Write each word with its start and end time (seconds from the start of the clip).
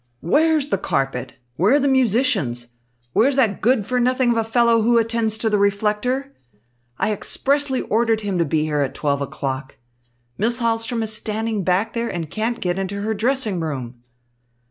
"Where's 0.21 0.69
the 0.69 0.79
carpet, 0.79 1.33
where 1.57 1.75
are 1.75 1.79
the 1.79 1.87
musicians, 1.87 2.69
where 3.13 3.27
is 3.27 3.35
that 3.35 3.61
good 3.61 3.85
for 3.85 3.99
nothing 3.99 4.31
of 4.31 4.37
a 4.37 4.43
fellow 4.43 4.81
who 4.81 4.97
attends 4.97 5.37
to 5.37 5.47
the 5.47 5.59
reflector? 5.59 6.33
I 6.97 7.11
expressly 7.13 7.81
ordered 7.81 8.21
him 8.21 8.39
to 8.39 8.43
be 8.45 8.63
here 8.63 8.81
at 8.81 8.95
twelve 8.95 9.21
o'clock. 9.21 9.77
Miss 10.39 10.59
Hahlström 10.59 11.03
is 11.03 11.13
standing 11.13 11.63
back 11.63 11.93
there 11.93 12.09
and 12.11 12.31
can't 12.31 12.59
get 12.59 12.79
into 12.79 13.01
her 13.03 13.13
dressing 13.13 13.59
room." 13.59 14.01